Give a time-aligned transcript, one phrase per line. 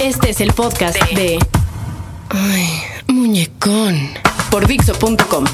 [0.00, 1.38] Este es el podcast de.
[2.30, 4.10] Ay, muñecón.
[4.50, 5.44] Por Dixo.com.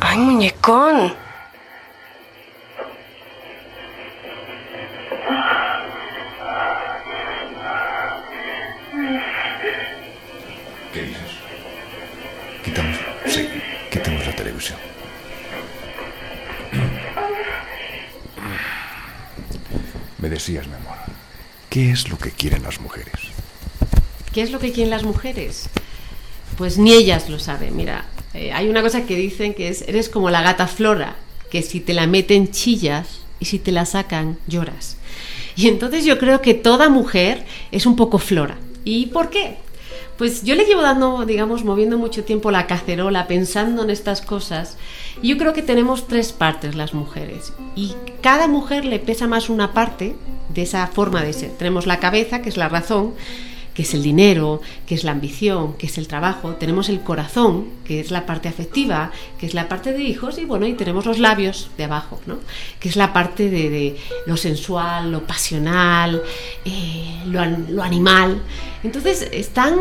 [0.00, 1.14] Ay, muñecón.
[10.92, 11.20] ¿Qué dices?
[12.64, 12.96] Quitamos.
[13.26, 13.48] Sí,
[13.90, 14.78] quitamos la televisión.
[20.18, 20.96] Me decías, mi amor,
[21.70, 23.14] ¿qué es lo que quieren las mujeres?
[24.32, 25.70] ¿Qué es lo que quieren las mujeres?
[26.58, 27.76] Pues ni ellas lo saben.
[27.76, 31.16] Mira, eh, hay una cosa que dicen que es, eres como la gata flora,
[31.50, 34.96] que si te la meten chillas y si te la sacan lloras.
[35.56, 38.58] Y entonces yo creo que toda mujer es un poco flora.
[38.84, 39.58] ¿Y por qué?
[40.18, 44.76] Pues yo le llevo dando, digamos, moviendo mucho tiempo la cacerola, pensando en estas cosas.
[45.22, 47.52] Yo creo que tenemos tres partes las mujeres.
[47.74, 50.14] Y cada mujer le pesa más una parte
[50.54, 51.50] de esa forma de ser.
[51.50, 53.14] Tenemos la cabeza, que es la razón,
[53.74, 56.54] que es el dinero, que es la ambición, que es el trabajo.
[56.54, 60.38] Tenemos el corazón, que es la parte afectiva, que es la parte de hijos.
[60.38, 62.38] Y bueno, y tenemos los labios de abajo, ¿no?
[62.78, 66.22] Que es la parte de, lo sensual, lo pasional,
[66.64, 68.42] eh, lo, lo animal.
[68.82, 69.76] Entonces, están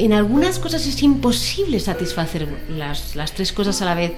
[0.00, 4.12] en algunas cosas es imposible satisfacer las, las tres cosas a la vez,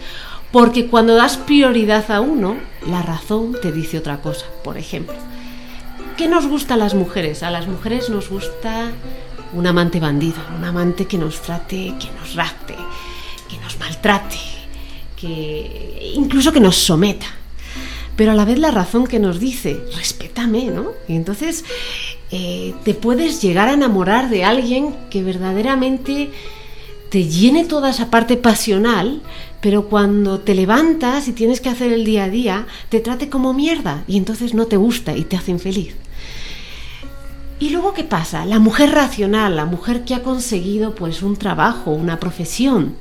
[0.52, 4.46] porque cuando das prioridad a uno, la razón te dice otra cosa.
[4.62, 5.16] Por ejemplo,
[6.22, 7.42] ¿qué nos gusta a las mujeres?
[7.42, 8.92] A las mujeres nos gusta
[9.54, 12.76] un amante bandido, un amante que nos trate, que nos rapte,
[13.50, 14.38] que nos maltrate,
[15.16, 17.26] que incluso que nos someta.
[18.14, 20.92] Pero a la vez la razón que nos dice, respétame, ¿no?
[21.08, 21.64] Y entonces
[22.30, 26.30] eh, te puedes llegar a enamorar de alguien que verdaderamente
[27.10, 29.22] te llene toda esa parte pasional,
[29.60, 33.52] pero cuando te levantas y tienes que hacer el día a día, te trate como
[33.52, 35.96] mierda y entonces no te gusta y te hace infeliz.
[37.62, 38.44] Y luego qué pasa?
[38.44, 42.96] La mujer racional, la mujer que ha conseguido pues un trabajo, una profesión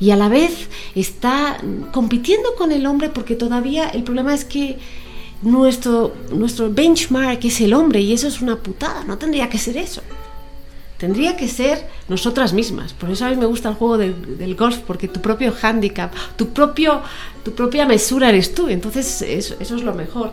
[0.00, 1.56] y a la vez está
[1.92, 4.78] compitiendo con el hombre porque todavía el problema es que
[5.42, 9.76] nuestro, nuestro benchmark es el hombre y eso es una putada, no tendría que ser
[9.76, 10.02] eso.
[10.98, 12.94] Tendría que ser nosotras mismas.
[12.94, 16.48] Por eso a mí me gusta el juego del, golf, porque tu propio handicap, tu,
[16.48, 17.02] propio,
[17.44, 18.68] tu propia mesura eres tú.
[18.68, 20.32] Entonces eso, es lo mejor.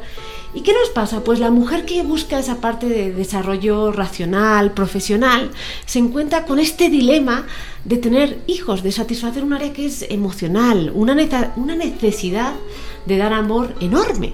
[0.54, 1.22] ¿Y qué nos pasa?
[1.22, 5.52] Pues la mujer que busca esa parte de desarrollo racional, profesional,
[5.86, 7.46] se encuentra con este dilema
[7.84, 12.54] de tener hijos, de satisfacer un área que es emocional, una, necesidad
[13.06, 14.34] de dar amor enorme.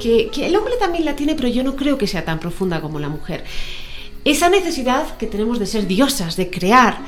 [0.00, 3.00] Que el hombre también la tiene, pero yo no creo que sea tan profunda como
[3.00, 3.44] la mujer
[4.30, 6.98] esa necesidad que tenemos de ser diosas, de crear,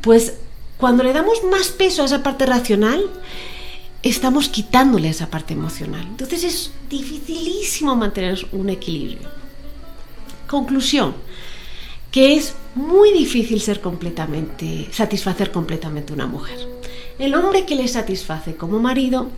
[0.00, 0.34] pues
[0.76, 3.04] cuando le damos más peso a esa parte racional,
[4.02, 6.06] estamos quitándole esa parte emocional.
[6.06, 9.28] Entonces es dificilísimo mantener un equilibrio.
[10.46, 11.14] Conclusión,
[12.12, 16.58] que es muy difícil ser completamente, satisfacer completamente una mujer.
[17.18, 19.30] El hombre que le satisface como marido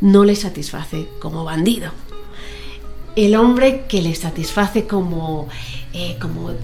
[0.00, 1.90] no le satisface como bandido
[3.18, 5.48] el hombre que le satisface como,
[5.92, 6.56] eh, como eh,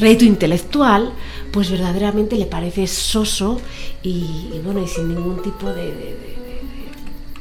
[0.00, 1.12] reto intelectual,
[1.52, 3.60] pues verdaderamente le parece soso
[4.02, 6.16] y, y bueno, y sin ningún tipo de, de-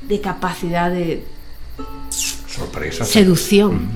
[0.07, 1.23] de- capacidad de
[2.09, 3.03] Sorpresa.
[3.05, 3.89] seducción.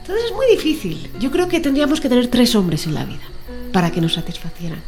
[0.00, 1.10] Entonces es muy difícil.
[1.20, 3.20] Yo creo que tendríamos que tener tres hombres en la vida
[3.72, 4.80] para que nos satisfacieran.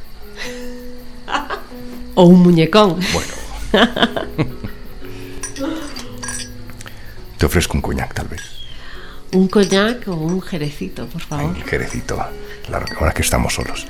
[2.14, 2.98] o un muñecón.
[3.12, 3.32] Bueno.
[7.38, 8.42] Te ofrezco un coñac, tal vez.
[9.32, 11.54] Un coñac o un jerecito, por favor.
[11.56, 12.18] El jerecito,
[12.66, 13.86] claro, ahora que estamos solos.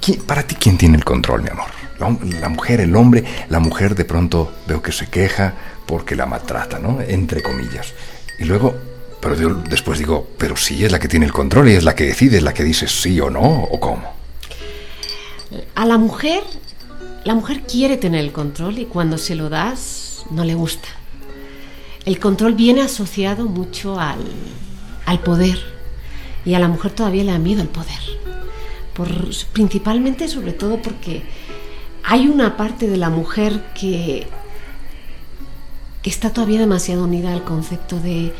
[0.00, 1.66] ¿Quién- para ti, ¿quién tiene el control, mi amor?
[2.40, 5.54] La mujer, el hombre, la mujer de pronto veo que se queja
[5.86, 7.00] porque la maltrata, ¿no?
[7.00, 7.92] Entre comillas.
[8.40, 8.74] Y luego,
[9.20, 11.94] pero yo después digo, pero sí es la que tiene el control y es la
[11.94, 14.12] que decide, es la que dice sí o no, o cómo.
[15.76, 16.42] A la mujer,
[17.24, 20.88] la mujer quiere tener el control y cuando se lo das no le gusta.
[22.04, 24.24] El control viene asociado mucho al,
[25.06, 25.58] al poder
[26.44, 28.00] y a la mujer todavía le da miedo el poder.
[28.94, 29.08] Por,
[29.52, 31.22] principalmente, sobre todo porque
[32.02, 34.26] hay una parte de la mujer que
[36.04, 38.32] está todavía demasiado unida al concepto de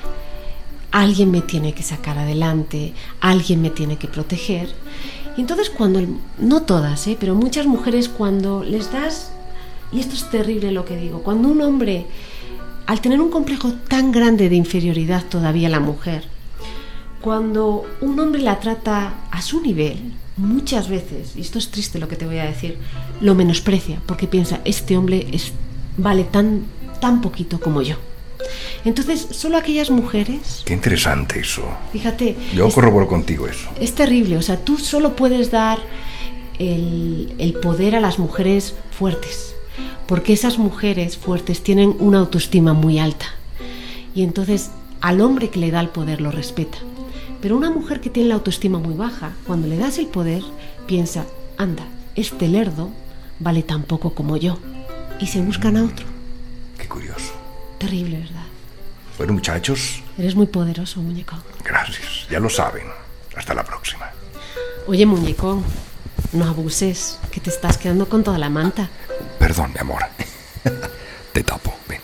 [0.95, 4.69] alguien me tiene que sacar adelante, alguien me tiene que proteger.
[5.37, 6.01] Y entonces cuando,
[6.39, 7.17] no todas, ¿eh?
[7.19, 9.33] pero muchas mujeres cuando les das,
[9.91, 12.07] y esto es terrible lo que digo, cuando un hombre,
[12.87, 16.25] al tener un complejo tan grande de inferioridad todavía la mujer,
[17.21, 22.09] cuando un hombre la trata a su nivel, muchas veces, y esto es triste lo
[22.09, 22.77] que te voy a decir,
[23.21, 25.53] lo menosprecia porque piensa, este hombre es,
[25.97, 26.65] vale tan,
[27.01, 27.97] tan poquito como yo.
[28.85, 31.63] Entonces, solo aquellas mujeres, Qué interesante eso.
[31.93, 33.71] fíjate, Yo es, corroboro contigo eso.
[33.81, 35.79] es terrible, o sea, tú solo puedes dar
[36.59, 39.54] el, el poder a las mujeres fuertes,
[40.07, 43.27] porque esas mujeres fuertes tienen una autoestima muy alta.
[44.15, 44.71] Y entonces
[45.01, 46.79] al hombre que le da el poder lo respeta.
[47.41, 50.43] Pero una mujer que tiene la autoestima muy baja, cuando le das el poder,
[50.87, 51.27] piensa,
[51.59, 51.85] anda,
[52.15, 52.89] este lerdo
[53.39, 54.59] vale tan poco como yo.
[55.21, 56.07] Y se buscan a otro.
[56.79, 57.33] Qué curioso.
[57.79, 58.45] Terrible, ¿verdad?
[59.19, 61.41] Bueno, muchachos, Eres muy poderoso, muñecón.
[61.65, 62.27] gracias.
[62.31, 62.85] Ya lo saben.
[63.37, 64.11] Hasta la próxima.
[64.87, 65.65] Oye, muñecón,
[66.33, 68.89] no abuses, que te estás quedando con toda la manta.
[69.45, 70.03] Perdón, mi amor.
[71.35, 71.77] Te tapo.
[71.87, 72.01] Ven.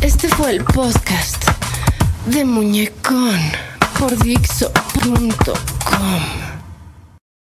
[0.00, 1.44] Este fue el podcast
[2.24, 3.38] de Muñecón
[3.98, 6.43] por Dixo.com.